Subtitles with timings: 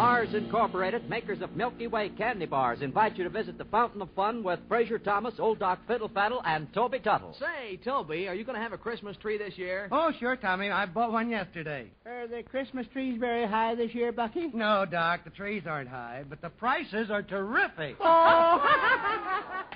[0.00, 4.08] Mars Incorporated, makers of Milky Way candy bars, invite you to visit the Fountain of
[4.16, 7.36] Fun with Fraser Thomas, Old Doc Fiddle Faddle, and Toby Tuttle.
[7.38, 9.88] Say, Toby, are you going to have a Christmas tree this year?
[9.92, 10.70] Oh, sure, Tommy.
[10.70, 11.90] I bought one yesterday.
[12.06, 14.50] Are the Christmas trees very high this year, Bucky?
[14.54, 17.96] No, Doc, the trees aren't high, but the prices are terrific.
[18.00, 18.56] Oh!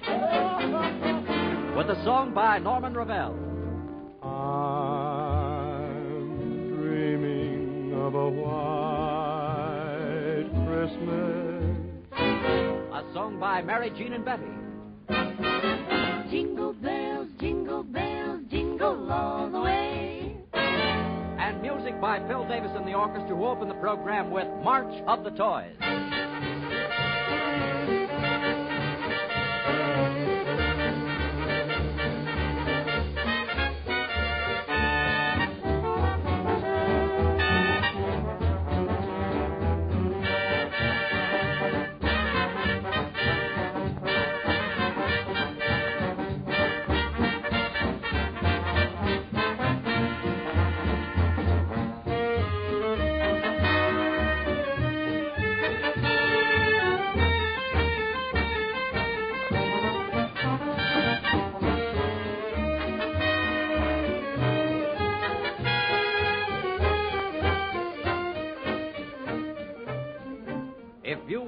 [1.76, 3.36] With a song by Norman Ravel.
[4.22, 5.18] I'm
[6.70, 9.03] dreaming of a white
[10.84, 11.76] Christmas.
[12.12, 14.42] A song by Mary Jean and Betty.
[16.30, 20.36] Jingle bells, jingle bells, jingle all the way.
[20.52, 25.24] And music by Phil Davis and the orchestra who opened the program with March of
[25.24, 25.74] the Toys.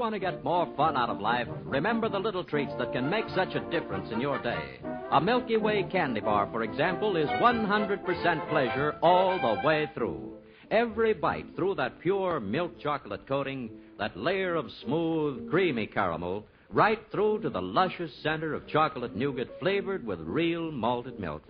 [0.06, 3.24] Want to get more fun out of life, remember the little treats that can make
[3.34, 4.78] such a difference in your day.
[5.10, 10.34] A Milky Way candy bar, for example, is 100% pleasure all the way through.
[10.70, 13.68] Every bite through that pure milk chocolate coating,
[13.98, 19.58] that layer of smooth, creamy caramel, right through to the luscious center of chocolate nougat
[19.58, 21.42] flavored with real malted milk.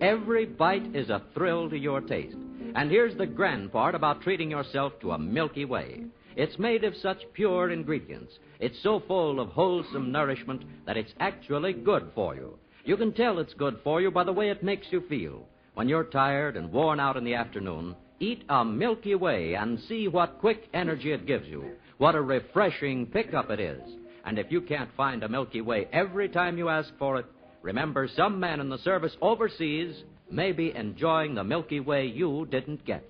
[0.00, 2.36] Every bite is a thrill to your taste.
[2.76, 6.04] And here's the grand part about treating yourself to a Milky Way.
[6.36, 8.32] It's made of such pure ingredients.
[8.58, 12.58] It's so full of wholesome nourishment that it's actually good for you.
[12.84, 15.46] You can tell it's good for you by the way it makes you feel.
[15.74, 20.08] When you're tired and worn out in the afternoon, eat a Milky Way and see
[20.08, 21.72] what quick energy it gives you.
[21.98, 23.82] What a refreshing pickup it is.
[24.24, 27.26] And if you can't find a Milky Way every time you ask for it,
[27.62, 32.84] remember some man in the service overseas may be enjoying the Milky Way you didn't
[32.84, 33.04] get.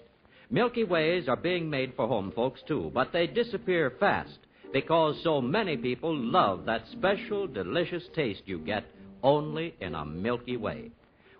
[0.50, 4.38] Milky Ways are being made for home folks, too, but they disappear fast
[4.72, 8.84] because so many people love that special, delicious taste you get
[9.22, 10.90] only in a Milky Way.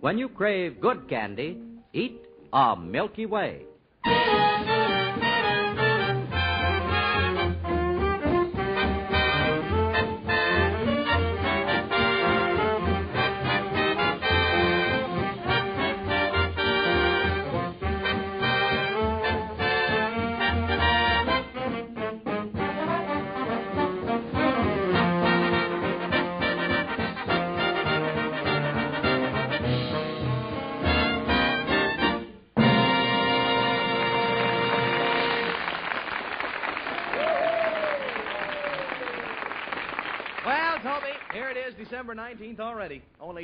[0.00, 1.58] When you crave good candy,
[1.92, 2.20] eat
[2.52, 3.64] a Milky Way.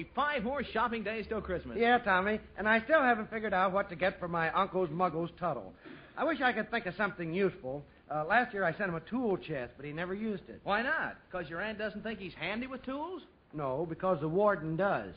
[0.01, 1.77] Only five more shopping days till Christmas.
[1.79, 5.29] Yeah, Tommy, and I still haven't figured out what to get for my uncle's muggles
[5.39, 5.75] Tuttle.
[6.17, 7.85] I wish I could think of something useful.
[8.11, 10.61] Uh, last year I sent him a tool chest, but he never used it.
[10.65, 11.17] Why not?
[11.31, 13.21] Because your aunt doesn't think he's handy with tools?
[13.53, 15.13] No, because the warden does.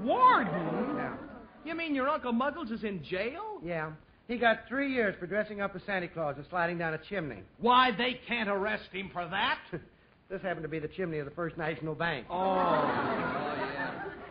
[0.00, 0.96] Warden?
[0.96, 1.16] Yeah.
[1.64, 3.58] You mean your Uncle Muggles is in jail?
[3.64, 3.90] Yeah.
[4.28, 7.42] He got three years for dressing up as Santa Claus and sliding down a chimney.
[7.58, 9.58] Why, they can't arrest him for that.
[10.30, 12.26] This happened to be the chimney of the First National Bank.
[12.28, 12.34] Oh,
[13.74, 13.87] yeah.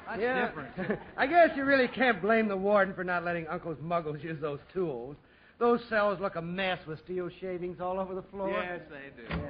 [0.08, 0.48] That's yeah.
[0.48, 1.00] different.
[1.18, 4.60] I guess you really can't blame the warden for not letting Uncle's muggles use those
[4.74, 5.16] tools.
[5.60, 8.50] Those cells look a mess with steel shavings all over the floor.
[8.52, 9.42] Yes, they do.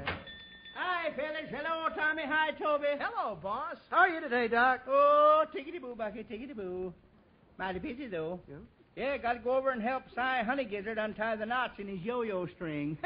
[0.76, 1.50] Hi, fellas.
[1.50, 2.24] Hello, Tommy.
[2.26, 2.86] Hi, Toby.
[3.00, 3.76] Hello, boss.
[3.90, 4.82] How are you today, Doc?
[4.88, 6.94] Oh, tickety boo, Bucky, tickety boo.
[7.58, 8.40] Mighty busy, though.
[8.50, 8.56] Yeah?
[8.96, 12.00] Yeah, got to go over and help Cy Honey Gizzard untie the knots in his
[12.02, 12.98] yo-yo string.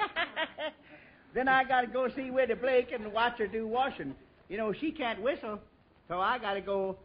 [1.34, 4.16] then I got to go see Widdy Blake and watch her do washing.
[4.48, 5.60] You know, she can't whistle,
[6.08, 6.98] so I got to go.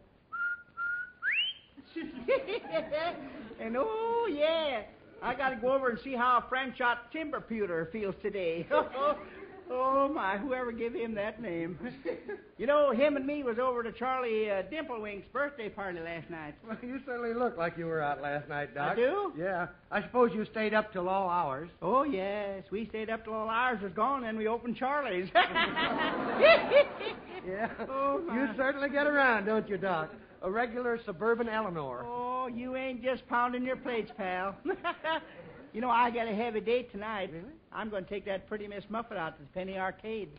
[3.59, 4.81] and oh, yeah,
[5.21, 8.67] I got to go over and see how a French hot timber pewter feels today.
[9.71, 11.77] oh, my, whoever gave him that name.
[12.57, 16.55] you know, him and me was over to Charlie uh, Dimplewink's birthday party last night.
[16.67, 18.91] Well, you certainly look like you were out last night, Doc.
[18.91, 19.33] I do?
[19.37, 19.67] Yeah.
[19.91, 21.69] I suppose you stayed up till all hours.
[21.81, 22.63] Oh, yes.
[22.71, 25.29] We stayed up till all ours was gone, and we opened Charlie's.
[27.47, 27.69] Yeah.
[27.89, 28.35] Oh, my.
[28.35, 30.11] You certainly get around, don't you, Doc?
[30.41, 32.05] A regular suburban Eleanor.
[32.05, 34.55] oh, you ain't just pounding your plates, pal.
[35.73, 37.29] You know, I got a heavy date tonight.
[37.31, 37.53] Really?
[37.71, 40.29] I'm going to take that pretty Miss Muffet out to the Penny Arcade.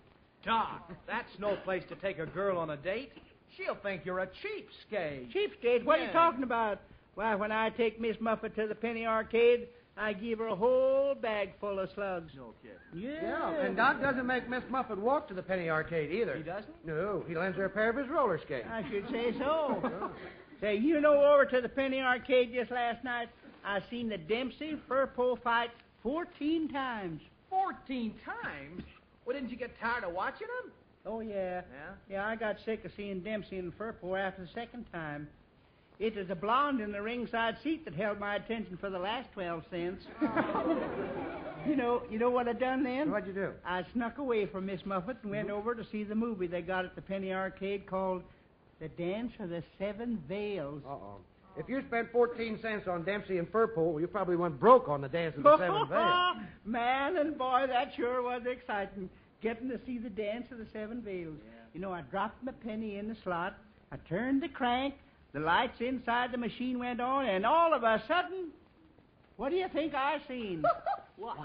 [0.44, 3.12] Doc, that's no place to take a girl on a date.
[3.56, 5.32] She'll think you're a cheapskate.
[5.32, 5.84] Cheapskate?
[5.84, 6.80] What are you talking about?
[7.14, 9.68] Why, when I take Miss Muffet to the Penny Arcade,
[9.98, 12.32] I give her a whole bag full of slugs.
[12.36, 12.72] No kid.
[12.94, 13.10] Yeah.
[13.22, 16.36] Yeah, and Doc doesn't make Miss Muffet walk to the penny arcade either.
[16.36, 16.72] He doesn't?
[16.86, 18.66] No, he lends her a pair of his roller skates.
[18.70, 20.10] I should say so.
[20.60, 23.28] Say, you know, over to the Penny Arcade just last night,
[23.64, 25.70] I seen the Dempsey Firpo fight
[26.02, 27.20] 14 times.
[27.48, 28.82] Fourteen times?
[29.24, 30.72] Well, didn't you get tired of watching them?
[31.06, 31.62] Oh, yeah.
[31.62, 31.62] Yeah.
[32.10, 35.28] Yeah, I got sick of seeing Dempsey and Firpo after the second time.
[35.98, 39.32] It was a blonde in the ringside seat that held my attention for the last
[39.32, 40.04] 12 cents.
[41.66, 43.10] you know, you know what I done then?
[43.10, 43.50] What'd you do?
[43.64, 45.56] I snuck away from Miss Muffet and went mm-hmm.
[45.56, 48.22] over to see the movie they got at the Penny Arcade called
[48.80, 50.82] The Dance of the Seven Veils.
[50.86, 51.16] Uh-oh.
[51.56, 55.08] If you spent 14 cents on Dempsey and Firpo, you probably went broke on the
[55.08, 56.36] Dance of the Seven Veils.
[56.64, 59.10] Man and boy, that sure was exciting.
[59.40, 61.38] Getting to see the dance of the seven veils.
[61.72, 63.56] You know, I dropped my penny in the slot.
[63.92, 64.94] I turned the crank.
[65.32, 68.48] The lights inside the machine went on, and all of a sudden,
[69.36, 70.62] what do you think I seen?
[71.16, 71.36] What?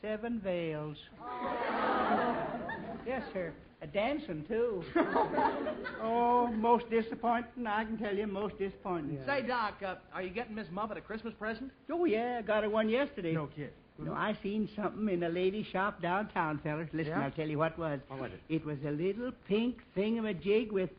[0.00, 0.96] Seven veils.
[3.06, 3.52] yes, sir.
[3.82, 4.82] A dancing too.
[6.02, 7.66] oh, most disappointing.
[7.66, 9.18] I can tell you, most disappointing.
[9.26, 11.70] Say, Doc, uh, are you getting Miss Muffet a Christmas present?
[11.92, 13.32] Oh yeah, I got her one yesterday.
[13.32, 13.70] No kid.
[13.98, 16.88] No, I seen something in a lady shop downtown, fellas.
[16.94, 17.24] Listen, Yeah?
[17.24, 18.00] I'll tell you what it was.
[18.08, 18.54] What was it?
[18.54, 20.90] It was a little pink thingamajig with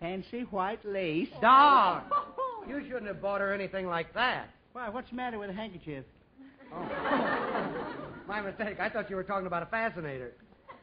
[0.00, 1.28] fancy white lace.
[1.36, 1.40] Oh.
[1.40, 2.12] Doc!
[2.68, 4.50] You shouldn't have bought her anything like that.
[4.72, 6.04] Why, what's the matter with a handkerchief?
[6.74, 6.82] Oh.
[8.26, 8.80] My mistake.
[8.80, 10.32] I thought you were talking about a fascinator.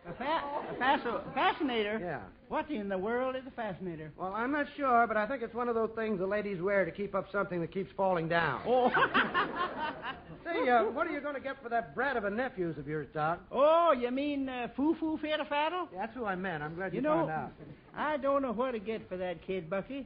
[0.06, 1.98] A, fa- a, fasc- fascinator?
[2.02, 2.20] Yeah.
[2.50, 4.12] What in the world is a fascinator?
[4.18, 6.84] Well, I'm not sure, but I think it's one of those things the ladies wear
[6.86, 8.62] to keep up something that keeps falling down.
[8.68, 8.90] Oh.
[10.44, 12.88] Say, uh, what are you going to get for that brat of a nephew's of
[12.88, 13.40] yours, Doc?
[13.52, 15.88] oh, you mean uh, foo foo fiddle faddle?
[15.96, 16.62] That's who I meant.
[16.62, 17.52] I'm glad you, You know, found out.
[17.96, 20.06] I don't know what to get for that kid, Bucky.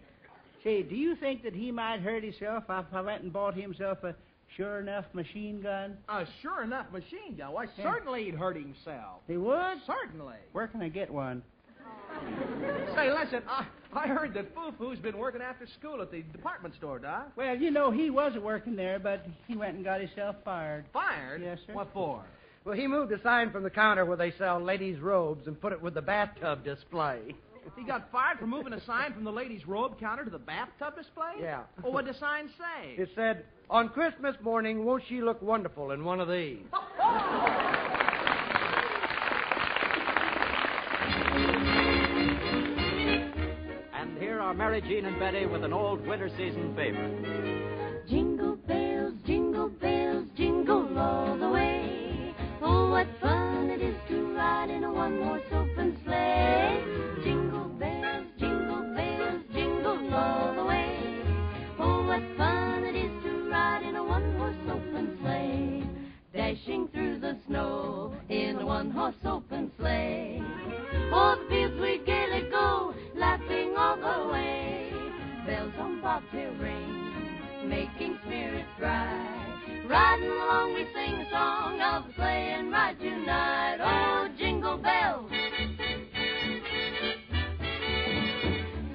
[0.63, 4.03] Say, do you think that he might hurt himself if I went and bought himself
[4.03, 4.13] a
[4.55, 5.97] sure enough machine gun?
[6.09, 7.51] A sure enough machine gun.
[7.53, 7.83] Why, Yeah.
[7.91, 9.21] certainly he'd hurt himself.
[9.27, 9.77] He would?
[9.85, 10.38] Certainly.
[10.53, 11.44] Where can I get one?
[12.95, 16.99] Say, listen, I, I heard that Foo-Foo's been working after school at the department store,
[16.99, 17.31] Doc.
[17.35, 20.85] Well, you know, he wasn't working there, but he went and got himself fired.
[20.91, 21.41] Fired?
[21.41, 21.73] Yes, sir.
[21.73, 22.23] What for?
[22.65, 25.71] Well, he moved a sign from the counter where they sell ladies' robes and put
[25.73, 27.35] it with the bathtub display.
[27.75, 30.95] He got fired for moving a sign from the ladies' robe counter to the bathtub
[30.95, 31.33] display?
[31.41, 31.61] Yeah.
[31.83, 32.95] Well, what'd the sign say?
[33.01, 36.59] It said, On Christmas morning, won't she look wonderful in one of these?
[43.93, 48.07] And here are Mary Jean and Betty with an old winter season favorite.
[48.07, 52.33] Jingle bells, jingle bells, jingle all the way.
[52.61, 56.83] Oh, what fun it is to ride in a one-horse open sleigh.
[67.27, 70.41] The snow in a one-horse open sleigh.
[71.12, 74.94] Oh, the fields we gaily go, laughing all the way.
[75.45, 79.84] Bells on bobtail ring, making spirits bright.
[79.89, 83.77] Riding along, we sing a song of the sleigh and ride tonight.
[83.81, 85.29] Oh, jingle bells.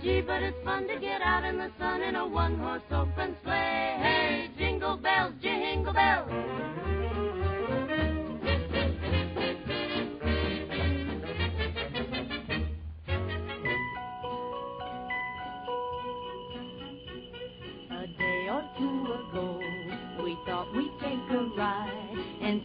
[0.03, 3.97] Gee, but it's fun to get out in the sun in a one-horse open sleigh.
[4.01, 6.72] Hey, jingle bells, jingle bells.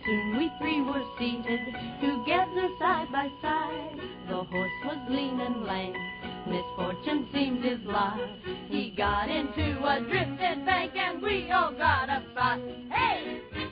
[0.08, 1.60] Soon we three were seated
[2.00, 4.00] together side by side.
[4.30, 5.96] The horse was lean and lank,
[6.48, 8.20] misfortune seemed his lot.
[8.70, 12.62] He got into a drifted bank, and we all got upset.
[12.90, 13.67] Hey!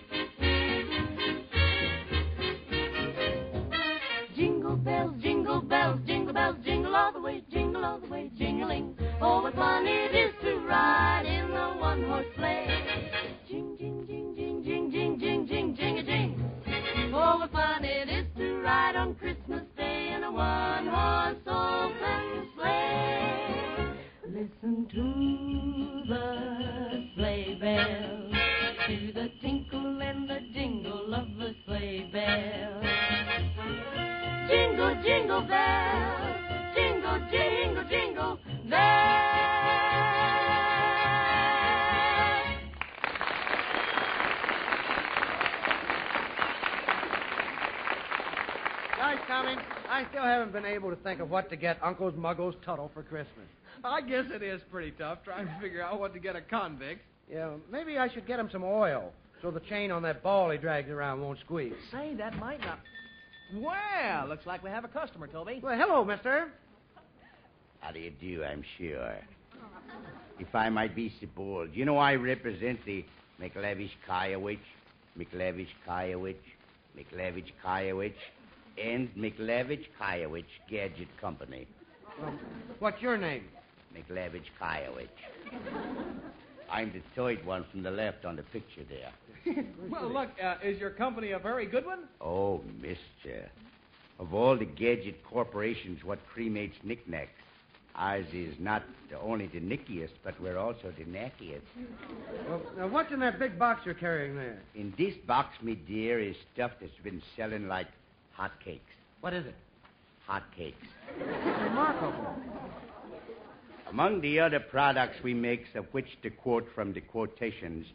[51.60, 53.48] To think of what to get Uncle Muggles Tuttle for Christmas.
[53.84, 57.02] I guess it is pretty tough trying to figure out what to get a convict.
[57.32, 60.58] Yeah, maybe I should get him some oil so the chain on that ball he
[60.58, 61.74] drags around won't squeak.
[61.92, 62.80] Say, that might not.
[63.54, 65.60] Well, looks like we have a customer, Toby.
[65.62, 66.50] Well, hello, mister.
[67.80, 69.16] How do you do, I'm sure.
[70.40, 73.06] If I might be so bold, you know I represent the
[73.40, 74.58] McLevish Kayowicz,
[75.18, 76.36] McLevish Kayowicz,
[76.98, 78.14] McLevish Kayowicz,
[78.82, 81.68] and McLevish Kayowicz Gadget Company.
[82.24, 82.40] Um,
[82.80, 83.44] what's your name?
[83.96, 85.08] McLevish Kayowicz.
[86.70, 89.12] I'm the third one from the left on the picture there.
[89.90, 92.00] Well, look, uh, is your company a very good one?
[92.20, 93.48] Oh, mister.
[94.20, 97.30] Of all the gadget corporations what cremates knickknacks,
[97.96, 98.82] ours is not
[99.22, 101.62] only the nickiest, but we're also the knackiest.
[102.50, 104.58] Well, now, what's in that big box you're carrying there?
[104.74, 107.88] In this box, me dear, is stuff that's been selling like
[108.38, 108.80] hotcakes.
[109.22, 109.56] What is it?
[110.30, 110.74] Hotcakes.
[111.64, 112.36] Remarkable.
[113.90, 117.86] Among the other products we make, of which to quote from the quotations,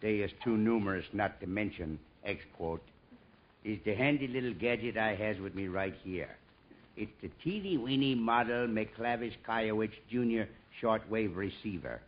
[0.00, 2.82] they is too numerous not to mention, X quote,
[3.64, 6.36] is the handy little gadget I has with me right here.
[6.96, 10.50] It's the teeny weeny model McClavish Kayowicz Jr.
[10.82, 12.00] shortwave receiver.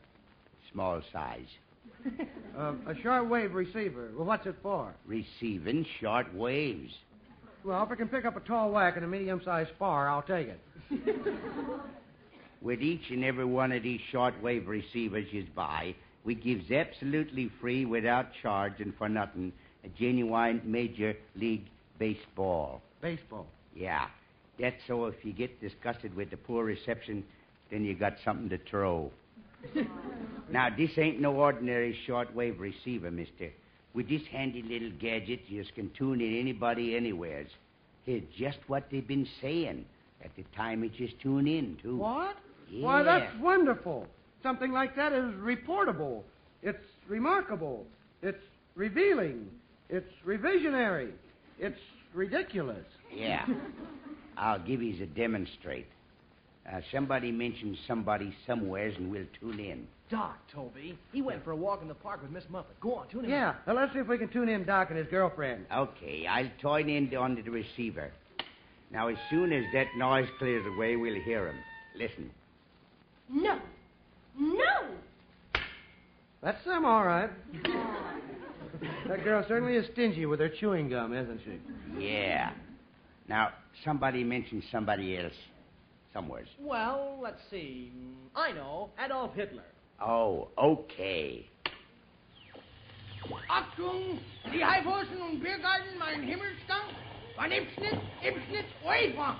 [0.73, 1.49] Small size.
[2.59, 4.11] Uh, a shortwave receiver.
[4.16, 4.92] Well, what's it for?
[5.06, 6.92] Receiving short waves.
[7.64, 10.49] Well, if I can pick up a tall whack and a medium-sized spar, I'll take
[10.49, 10.61] it.
[12.62, 17.85] With each and every one of these shortwave receivers you buy, we gives absolutely free,
[17.85, 19.52] without charge and for nothing,
[19.85, 21.67] a genuine Major League
[21.99, 22.83] Baseball.
[23.00, 23.47] Baseball.
[23.75, 24.07] Yeah.
[24.59, 27.25] That's so if you get disgusted with the poor reception,
[27.71, 29.11] then you got something to throw.
[30.50, 33.50] now, this ain't no ordinary shortwave receiver, mister.
[33.92, 37.49] With this handy little gadget, you can tune in anybody anywheres.
[38.06, 39.85] Hear just what they've been saying
[40.25, 41.97] at the time you just tune in, too.
[41.97, 42.37] What?
[42.70, 42.85] Yeah.
[42.85, 44.06] Why, that's wonderful.
[44.42, 46.23] Something like that is reportable.
[46.62, 47.85] It's remarkable.
[48.23, 48.42] It's
[48.75, 49.49] revealing.
[49.88, 51.11] It's revisionary.
[51.59, 51.78] It's
[52.14, 52.85] ridiculous.
[53.12, 53.44] Yeah.
[54.37, 55.88] I'll give you a demonstrate.
[56.70, 59.87] Uh, somebody mentions somebody somewheres, and we'll tune in.
[60.11, 60.99] Doc, Toby.
[61.12, 62.79] He went for a walk in the park with Miss Muffet.
[62.81, 63.55] Go on, tune him Yeah.
[63.67, 65.67] Well, let's see if we can tune in Doc and his girlfriend.
[65.73, 68.11] Okay, I'll tune in onto the receiver.
[68.90, 71.57] Now, as soon as that noise clears away, we'll hear him.
[71.97, 72.31] Listen.
[73.29, 73.61] No.
[74.37, 74.88] No.
[76.43, 77.31] That's them, all right.
[79.07, 82.05] that girl certainly is stingy with her chewing gum, isn't she?
[82.05, 82.52] Yeah.
[83.29, 83.50] Now,
[83.85, 85.35] somebody mentioned somebody else
[86.12, 86.49] somewheres.
[86.59, 87.93] Well, let's see.
[88.35, 88.90] I know.
[89.05, 89.62] Adolf Hitler.
[90.00, 91.47] Oh, okay.
[93.49, 94.19] Achtung,
[94.50, 96.88] die Haifosen und Biergarten, mein Himmelsgang,
[97.37, 99.37] von Ipschnitz, Ipschnitz, Uefa.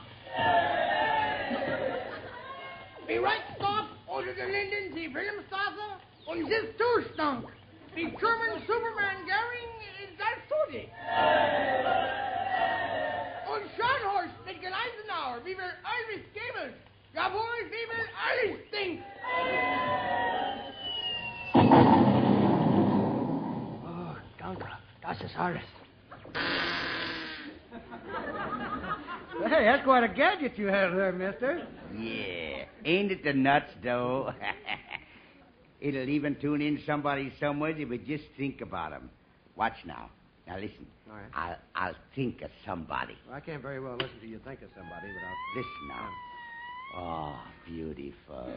[3.09, 7.47] Die Reichstop oder der Linden, die Wilhelmstraße und this Zustand.
[7.97, 9.73] Die German Superman Goering
[10.05, 10.89] ist das Tutti.
[13.49, 16.75] Und Scharnhorst mit Gleisenauer, wie wir alles geben.
[17.15, 19.05] Jawohl, wie wir alles denken.
[23.85, 24.67] Oh, danke.
[25.03, 25.63] Das ist alles.
[29.43, 31.67] Hey, that's quite a gadget you have there, mister.
[31.97, 32.67] Yeah.
[32.85, 34.33] Ain't it the nuts, though?
[35.81, 39.09] It'll even tune in somebody somewhere if we just think about 'em.
[39.57, 40.11] Watch now.
[40.47, 40.87] Now listen.
[41.09, 41.31] All right.
[41.35, 43.17] I'll I'll think of somebody.
[43.27, 45.37] Well, I can't very well listen to you think of somebody without.
[45.57, 46.09] Listen now.
[46.95, 48.53] Oh, beautiful.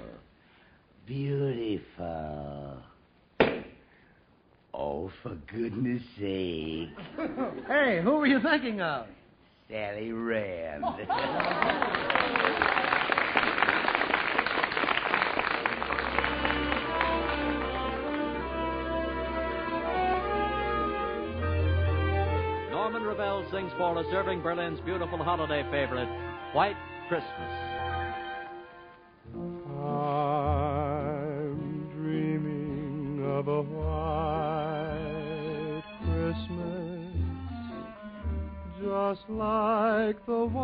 [1.05, 2.77] Beautiful.
[4.73, 6.89] Oh, for goodness sake.
[7.67, 9.05] hey, who were you thinking of?
[9.69, 10.83] Sally Rand.
[22.71, 26.09] Norman Ravel sings for us Irving Berlin's beautiful holiday favorite,
[26.53, 26.75] White
[27.07, 27.82] Christmas.
[40.07, 40.62] Like the ones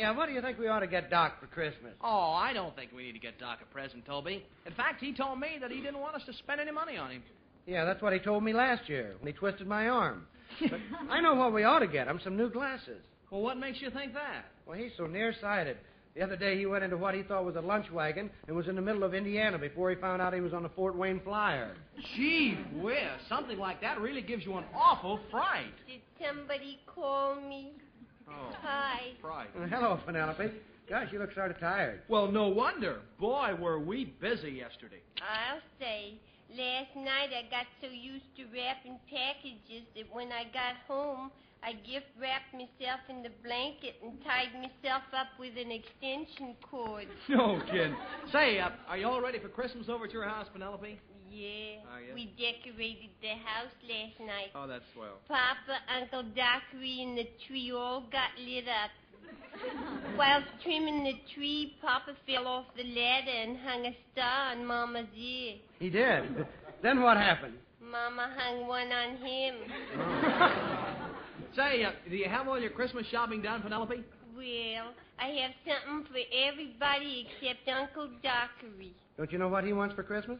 [0.01, 1.93] Say, Tommy, uh, what do you think we ought to get Doc for Christmas?
[2.03, 4.43] Oh, I don't think we need to get Doc a present, Toby.
[4.65, 7.11] In fact, he told me that he didn't want us to spend any money on
[7.11, 7.23] him.
[7.67, 10.25] Yeah, that's what he told me last year when he twisted my arm.
[10.59, 13.01] But I know what we ought to get him some new glasses.
[13.29, 14.45] Well, what makes you think that?
[14.65, 15.77] Well, he's so nearsighted.
[16.15, 18.67] The other day he went into what he thought was a lunch wagon and was
[18.67, 21.21] in the middle of Indiana before he found out he was on the Fort Wayne
[21.23, 21.73] Flyer.
[22.17, 22.97] Gee whiz,
[23.29, 25.71] something like that really gives you an awful fright.
[25.87, 27.71] Did somebody call me?
[28.31, 28.99] Oh, Hi.
[29.21, 29.49] fright.
[29.57, 30.51] Uh, hello, Penelope.
[30.89, 32.01] Gosh, you look sort of tired.
[32.09, 33.01] Well, no wonder.
[33.19, 35.01] Boy, were we busy yesterday.
[35.21, 36.15] I'll say.
[36.49, 41.31] Last night I got so used to wrapping packages that when I got home,
[41.63, 47.07] I gift wrapped myself in the blanket and tied myself up with an extension cord.
[47.29, 47.95] No kidding.
[48.33, 50.99] Say, uh, are you all ready for Christmas over at your house, Penelope?
[51.31, 51.87] Yeah.
[51.91, 52.13] Are ya?
[52.13, 54.51] We decorated the house last night.
[54.53, 55.19] Oh, that's swell.
[55.27, 58.91] Papa, Uncle Dockery, and the tree all got lit up.
[60.17, 65.07] Whilst trimming the tree, Papa fell off the ladder and hung a star on Mama's
[65.15, 65.55] ear.
[65.79, 66.45] He did.
[66.83, 67.53] then what happened?
[67.81, 69.55] Mama hung one on him.
[71.55, 74.03] Say, uh, do you have all your Christmas shopping done, Penelope?
[74.35, 78.93] Well, I have something for everybody except Uncle Dockery.
[79.17, 80.39] Don't you know what he wants for Christmas?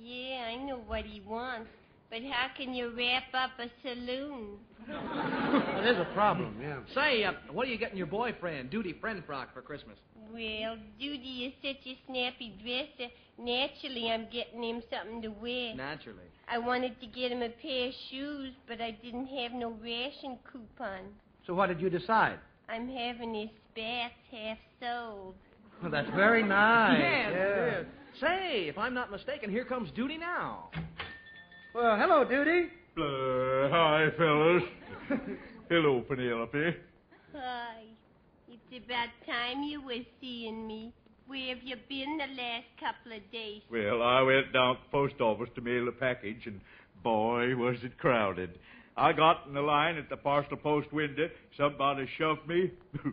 [0.00, 1.68] Yeah, I know what he wants.
[2.10, 4.56] But how can you wrap up a saloon?
[4.86, 6.78] That is a problem, yeah.
[6.94, 9.98] Say, uh, what are you getting your boyfriend, Duty Friend Frock, for Christmas?
[10.32, 13.12] Well, Duty is such a snappy dresser.
[13.38, 15.74] Naturally, I'm getting him something to wear.
[15.74, 16.24] Naturally.
[16.50, 20.38] I wanted to get him a pair of shoes, but I didn't have no ration
[20.50, 21.00] coupon.
[21.46, 22.38] So what did you decide?
[22.70, 25.34] I'm having his spats half sold.
[25.82, 26.98] Well, that's very nice.
[27.00, 27.82] Yes, yeah.
[28.22, 28.28] It is.
[28.28, 30.70] Say, if I'm not mistaken, here comes Duty now.
[31.74, 32.68] Well, hello, Duty.
[32.96, 34.62] Uh, hi, fellas.
[35.68, 36.76] Hello, Penelope.
[37.34, 37.84] Hi.
[38.48, 40.92] It's about time you were seeing me.
[41.26, 43.60] Where have you been the last couple of days?
[43.70, 46.60] Well, I went down to the post office to mail a package, and
[47.04, 48.58] boy, was it crowded.
[48.98, 51.28] I got in the line at the parcel post window.
[51.56, 52.72] Somebody shoved me,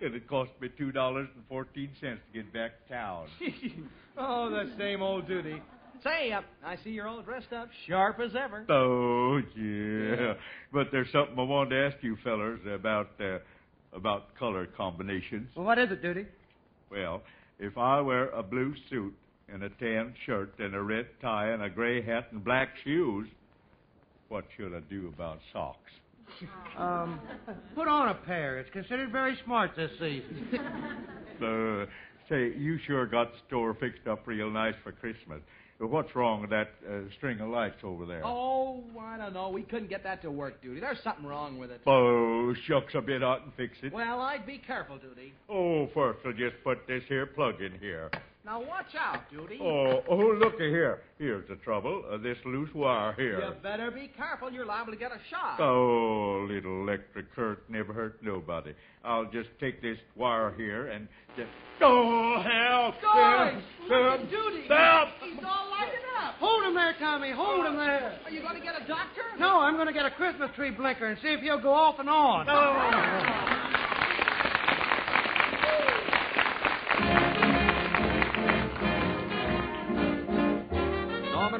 [0.00, 3.26] and it cost me two dollars and fourteen cents to get back to town.
[4.18, 5.60] oh, the same old Duty.
[6.04, 8.64] Say, uh, I see you're all dressed up, sharp as ever.
[8.68, 10.34] Oh yeah,
[10.72, 13.38] but there's something I wanted to ask you fellers about uh,
[13.92, 15.48] about color combinations.
[15.56, 16.26] Well, what is it, Duty?
[16.90, 17.22] Well,
[17.58, 19.14] if I wear a blue suit
[19.48, 23.26] and a tan shirt and a red tie and a gray hat and black shoes,
[24.28, 25.90] what should I do about socks?
[26.78, 27.20] Um,
[27.74, 28.58] put on a pair.
[28.58, 30.48] It's considered very smart this season.
[31.42, 31.84] Uh,
[32.28, 35.40] say, you sure got the store fixed up real nice for Christmas.
[35.80, 38.22] What's wrong with that uh, string of lights over there?
[38.24, 39.48] Oh, I don't know.
[39.48, 40.80] We couldn't get that to work, Duty.
[40.80, 41.80] There's something wrong with it.
[41.88, 43.92] Oh, shucks, I'll be out and fix it.
[43.92, 45.34] Well, I'd be careful, Duty.
[45.50, 48.10] Oh, first I'll just put this here plug in here.
[48.44, 49.58] Now, watch out, Duty.
[49.62, 51.00] Oh, oh, looky here.
[51.18, 52.04] Here's the trouble.
[52.12, 53.40] Uh, this loose wire here.
[53.40, 54.52] You better be careful.
[54.52, 55.58] You're liable to get a shock.
[55.60, 58.74] Oh, little electric current never hurt nobody.
[59.02, 61.48] I'll just take this wire here and just.
[61.80, 62.96] Oh, help!
[63.02, 63.90] Guys, Help!
[63.90, 64.68] look at Duty.
[64.68, 65.08] Help!
[65.22, 66.34] He's all lighted up.
[66.34, 67.32] Hold him there, Tommy.
[67.32, 68.18] Hold him there.
[68.26, 69.22] Are you going to get a doctor?
[69.38, 71.98] No, I'm going to get a Christmas tree blinker and see if he'll go off
[71.98, 72.46] and on.
[72.46, 73.53] Norman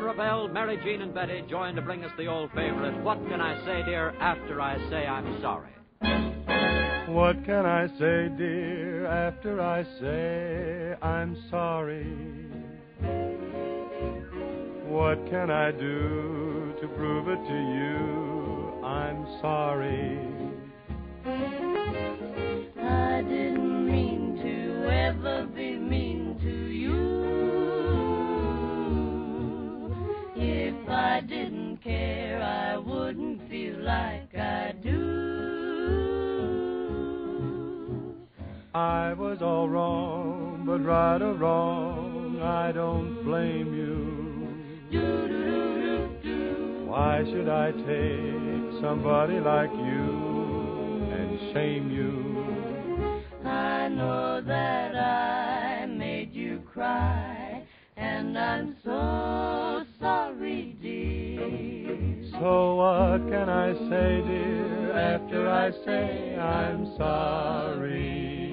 [0.05, 3.57] Ravel, Mary Jean, and Betty join to bring us the old favorite, What Can I
[3.64, 5.71] Say, Dear, After I Say I'm Sorry.
[7.14, 12.05] What can I say, dear, after I say I'm sorry?
[14.88, 20.19] What can I do to prove it to you I'm sorry?
[22.83, 25.74] I didn't mean to ever be
[31.85, 35.35] care, I wouldn't feel like I do.
[38.75, 44.14] I was all wrong, but right or wrong, I don't blame you.
[46.88, 53.23] Why should I take somebody like you and shame you?
[53.49, 57.62] I know that I made you cry,
[57.97, 59.63] and I'm so sorry.
[62.44, 68.50] So what can I say, dear, after I say I'm sorry?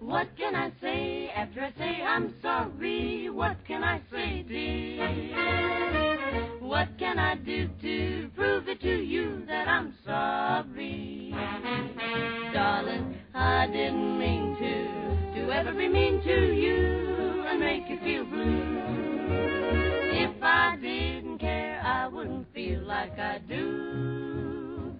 [0.00, 3.30] What can I say after I say I'm sorry?
[3.30, 6.58] What can I say, dear?
[6.60, 11.34] What can I do to prove it to you that I'm sorry?
[12.52, 17.17] Darling, I didn't mean to, to ever be mean to you you
[18.08, 19.28] feel blue.
[20.24, 24.94] If I didn't care, I wouldn't feel like I do.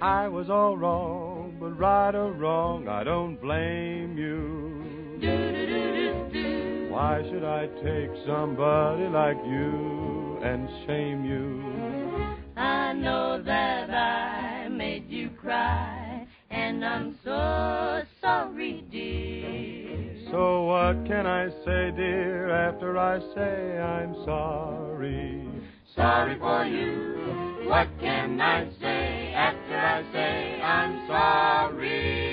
[0.00, 5.18] I was all wrong, but right or wrong, I don't blame you.
[5.20, 6.88] Do-do-do-do-do.
[6.90, 11.62] Why should I take somebody like you and shame you?
[12.56, 19.87] I know that I made you cry, and I'm so sorry, dear.
[20.30, 25.48] So what can I say, dear, after I say I'm sorry?
[25.96, 27.66] Sorry for you.
[27.66, 32.28] What can I say after I say I'm sorry?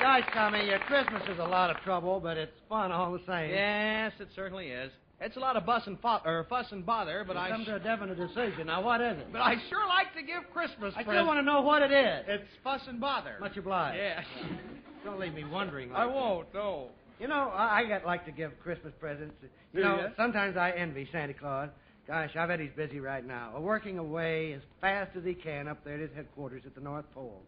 [0.00, 3.50] Gosh, Tommy, your Christmas is a lot of trouble, but it's fun all the same.
[3.50, 4.90] Yes, it certainly is.
[5.20, 7.50] It's a lot of fuss and, fo- fuss and bother, but We've I.
[7.50, 8.66] come sh- to a definite decision.
[8.66, 9.28] Now, what is it?
[9.32, 12.24] But I sure like to give Christmas I still want to know what it is.
[12.26, 13.36] It's fuss and bother.
[13.40, 13.96] Much obliged.
[13.98, 14.22] Yeah.
[15.04, 15.92] Don't leave me wondering.
[15.94, 16.52] I won't.
[16.52, 16.88] No.
[17.20, 19.34] You know, I, I got like to give Christmas presents.
[19.72, 21.68] You know, sometimes I envy Santa Claus.
[22.06, 25.82] Gosh, I bet he's busy right now, working away as fast as he can up
[25.84, 27.40] there at his headquarters at the North Pole.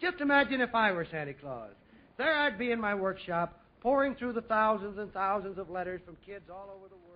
[0.00, 1.70] Just imagine if I were Santa Claus.
[2.16, 6.16] There I'd be in my workshop, pouring through the thousands and thousands of letters from
[6.24, 7.13] kids all over the world.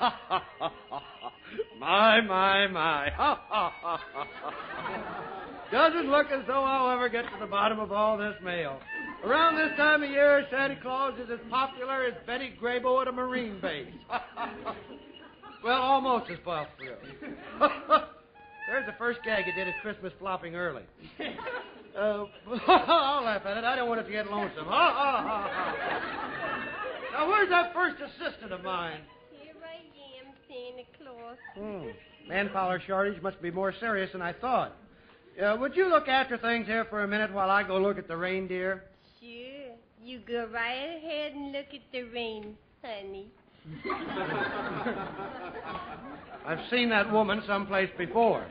[1.80, 3.10] my, my, my.
[5.72, 8.78] Doesn't look as though I'll ever get to the bottom of all this mail.
[9.24, 13.12] Around this time of year, Santa Claus is as popular as Betty Grable at a
[13.12, 13.88] Marine base.
[15.64, 16.98] well, almost as popular.
[17.58, 20.82] There's the first gag you did at Christmas flopping early.
[21.96, 22.24] Uh,
[22.66, 23.64] I'll laugh at it.
[23.64, 24.66] I don't want it to get lonesome.
[24.66, 26.24] Ha, ha, ha, ha.
[27.12, 29.00] Now, where's that first assistant of mine?
[30.54, 31.36] Here I am, Santa Claus.
[31.56, 32.28] Hmm.
[32.28, 34.76] Manpower shortage must be more serious than I thought.
[35.42, 38.08] Uh, would you look after things here for a minute while I go look at
[38.08, 38.84] the reindeer?
[39.20, 39.74] Sure.
[40.02, 43.28] You go right ahead and look at the rain, honey.
[46.46, 48.46] I've seen that woman someplace before.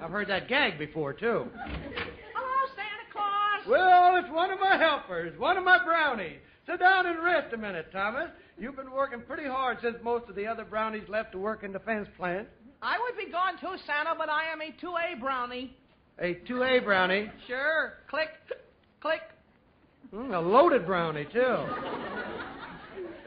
[0.00, 1.46] I've heard that gag before, too.
[1.54, 3.68] Hello, Santa Claus.
[3.68, 6.38] Well, it's one of my helpers, one of my brownies.
[6.66, 8.30] Sit down and rest a minute, Thomas.
[8.58, 11.72] You've been working pretty hard since most of the other brownies left to work in
[11.72, 12.48] the fence plant.
[12.80, 15.76] I would be gone too, Santa, but I am a 2A brownie.
[16.18, 17.30] A 2A brownie.
[17.46, 17.94] Sure.
[18.08, 18.28] Click,
[19.00, 19.20] click.
[20.12, 21.56] Mm, a loaded brownie, too.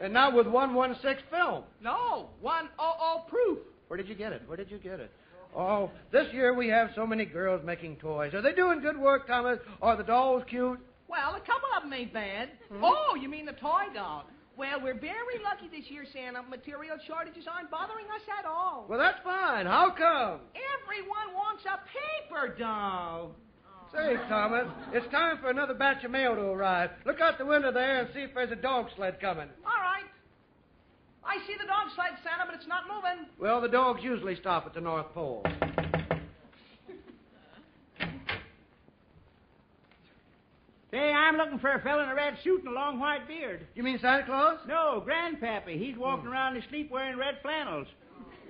[0.00, 1.64] And not with 116 film.
[1.82, 3.58] No, one oh oh proof.
[3.88, 4.42] Where did you get it?
[4.46, 5.10] Where did you get it?
[5.56, 8.34] Oh, this year we have so many girls making toys.
[8.34, 9.58] Are they doing good work, Thomas?
[9.80, 10.78] Are the dolls cute?
[11.08, 12.50] Well, a couple of them ain't bad.
[12.82, 14.26] Oh, you mean the toy doll?
[14.56, 16.42] Well, we're very lucky this year, Santa.
[16.42, 18.86] Material shortages aren't bothering us at all.
[18.88, 19.66] Well, that's fine.
[19.66, 20.40] How come?
[20.80, 23.32] Everyone wants a paper doll.
[23.92, 26.90] Say, Thomas, it's time for another batch of mail to arrive.
[27.04, 29.48] Look out the window there and see if there's a dog sled coming.
[29.64, 30.04] All right.
[31.22, 33.26] I see the dog sled, Santa, but it's not moving.
[33.38, 35.44] Well, the dogs usually stop at the North Pole.
[40.90, 43.66] Say, I'm looking for a fellow in a red suit and a long white beard.
[43.74, 44.60] You mean Santa Claus?
[44.68, 45.78] No, Grandpappy.
[45.78, 46.32] He's walking hmm.
[46.32, 47.88] around asleep wearing red flannels.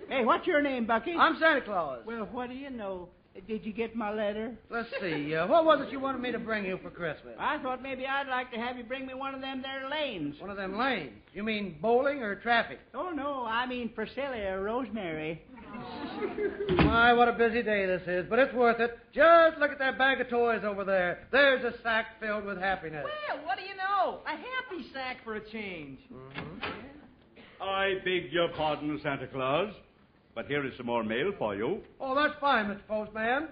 [0.08, 1.14] Hey, what's your name, Bucky?
[1.18, 2.02] I'm Santa Claus.
[2.06, 3.08] Well, what do you know?
[3.46, 4.54] Did you get my letter?
[4.70, 5.34] Let's see.
[5.34, 7.34] Uh, what was it you wanted me to bring you for Christmas?
[7.38, 10.40] I thought maybe I'd like to have you bring me one of them there lanes.
[10.40, 11.12] One of them lanes.
[11.34, 12.78] You mean bowling or traffic?
[12.94, 15.42] Oh, no, I mean Priscilla or Rosemary.
[16.76, 18.98] My, what a busy day this is, but it's worth it.
[19.12, 21.26] Just look at that bag of toys over there.
[21.30, 23.04] There's a sack filled with happiness.
[23.04, 24.20] Well, what do you know?
[24.26, 25.98] A happy sack for a change.
[27.60, 29.72] I beg your pardon, Santa Claus,
[30.36, 31.80] but here is some more mail for you.
[31.98, 32.86] Oh, that's fine, Mr.
[32.86, 33.48] Postman.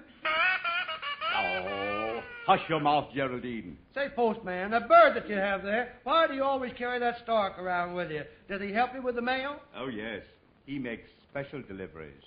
[1.37, 3.79] Oh, hush your mouth, Geraldine.
[3.95, 7.59] Say, Postman, that bird that you have there, why do you always carry that stork
[7.59, 8.23] around with you?
[8.51, 9.57] Does he help you with the mail?
[9.77, 10.23] Oh, yes.
[10.67, 12.23] He makes special deliveries.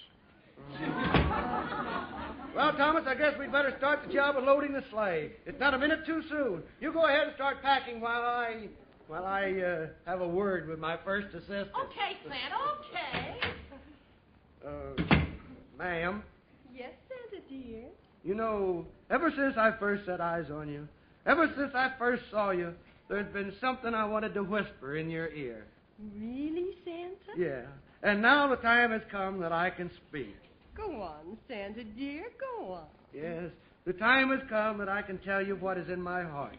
[2.56, 5.34] Well, Thomas, I guess we'd better start the job of loading the sleigh.
[5.46, 6.64] It's not a minute too soon.
[6.82, 8.68] You go ahead and start packing while I,
[9.08, 11.70] while I uh, have a word with my first assistant.
[11.86, 13.57] Okay, Santa, okay.
[14.66, 15.02] Uh,
[15.78, 16.24] ma'am,
[16.76, 17.86] Yes, Santa dear.
[18.24, 20.88] you know, ever since I first set eyes on you,
[21.26, 22.74] ever since I first saw you,
[23.10, 25.66] there's been something I wanted to whisper in your ear.
[26.20, 27.38] Really, Santa?
[27.40, 27.62] Yeah.
[28.04, 30.36] And now the time has come that I can speak.
[30.76, 32.86] Go on, Santa dear, go on.
[33.14, 33.50] Yes,
[33.86, 36.56] the time has come that I can tell you what is in my heart.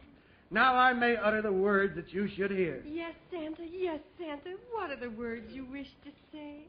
[0.50, 2.82] Now I may utter the words that you should hear.
[2.86, 4.56] Yes, Santa, yes, Santa.
[4.72, 6.62] What are the words you wish to say?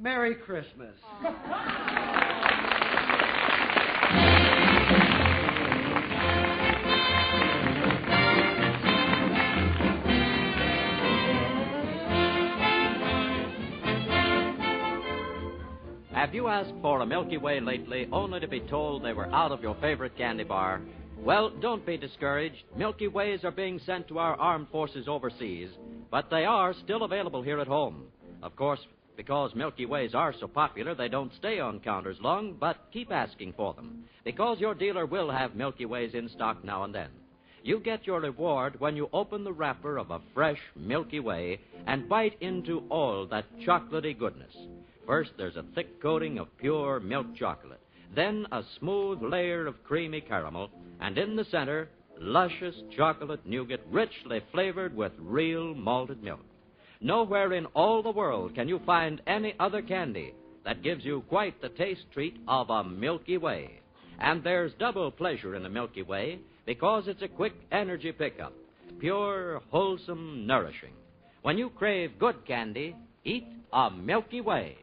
[0.00, 0.94] Merry Christmas.
[16.12, 19.50] Have you asked for a Milky Way lately only to be told they were out
[19.50, 20.80] of your favorite candy bar?
[21.18, 22.62] Well, don't be discouraged.
[22.76, 25.70] Milky Ways are being sent to our armed forces overseas,
[26.08, 28.04] but they are still available here at home.
[28.42, 28.78] Of course,
[29.18, 33.52] because Milky Ways are so popular, they don't stay on counters long, but keep asking
[33.56, 34.04] for them.
[34.24, 37.08] Because your dealer will have Milky Ways in stock now and then.
[37.64, 42.08] You get your reward when you open the wrapper of a fresh Milky Way and
[42.08, 44.54] bite into all that chocolatey goodness.
[45.04, 47.80] First, there's a thick coating of pure milk chocolate,
[48.14, 51.88] then a smooth layer of creamy caramel, and in the center,
[52.20, 56.44] luscious chocolate nougat richly flavored with real malted milk.
[57.00, 60.34] Nowhere in all the world can you find any other candy
[60.64, 63.80] that gives you quite the taste treat of a Milky Way.
[64.18, 68.52] And there's double pleasure in a Milky Way because it's a quick energy pickup,
[68.98, 70.92] pure, wholesome, nourishing.
[71.42, 74.76] When you crave good candy, eat a Milky Way.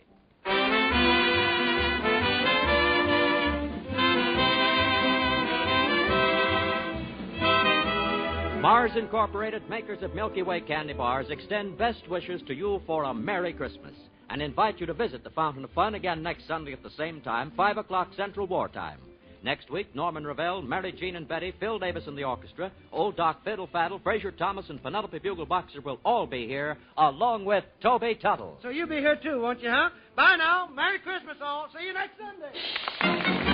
[8.66, 13.14] Mars Incorporated, makers of Milky Way candy bars, extend best wishes to you for a
[13.14, 13.94] Merry Christmas
[14.32, 17.22] and invite you to visit the Fountain of Fun again next Sunday at the same
[17.22, 18.98] time, 5 o'clock Central War Time.
[19.44, 23.44] Next week, Norman Ravel, Mary Jean and Betty, Phil Davis and the orchestra, Old Doc
[23.44, 28.16] Fiddle Faddle, Fraser Thomas, and Penelope Bugle Boxer will all be here, along with Toby
[28.16, 28.58] Tuttle.
[28.64, 29.90] So you'll be here too, won't you, huh?
[30.16, 30.70] Bye now.
[30.74, 31.68] Merry Christmas, all.
[31.72, 33.45] See you next Sunday.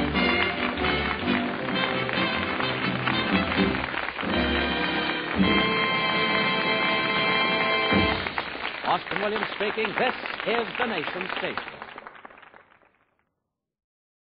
[8.91, 9.88] Austin Williams speaking.
[9.97, 10.13] This
[10.47, 11.63] is the Nation Station.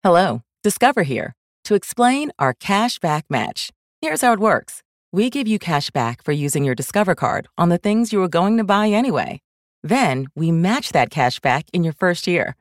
[0.03, 3.71] Hello, Discover here to explain our cash back match.
[4.01, 7.69] Here's how it works we give you cash back for using your Discover card on
[7.69, 9.41] the things you were going to buy anyway.
[9.81, 12.55] Then we match that cash back in your first year.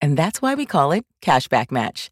[0.00, 2.10] And that's why we call it Cashback Match.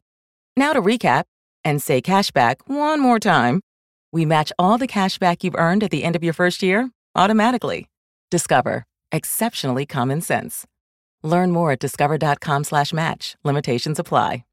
[0.57, 1.25] Now to recap
[1.65, 3.63] and say cashback one more time.
[4.13, 7.89] We match all the cashback you've earned at the end of your first year automatically.
[8.31, 8.85] Discover.
[9.13, 10.67] Exceptionally common sense.
[11.23, 13.37] Learn more at discover.com/match.
[13.45, 14.45] Limitations apply.